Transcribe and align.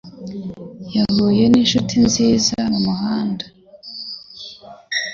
Yahuye 0.95 1.43
ninshuti 1.51 1.95
nziza 2.05 2.57
mumuhanda. 2.71 3.45